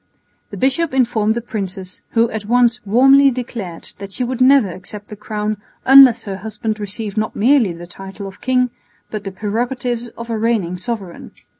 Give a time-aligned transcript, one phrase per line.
[0.49, 5.09] The bishop informed the princess, who at once warmly declared that she would never accept
[5.09, 8.71] the crown unless her husband received not merely the title of king,
[9.11, 11.33] but the prerogatives of a reigning sovereign.